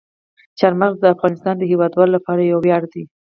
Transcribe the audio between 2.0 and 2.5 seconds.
لپاره